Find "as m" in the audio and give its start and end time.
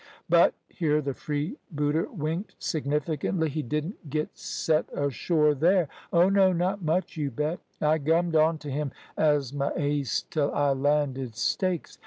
9.15-9.71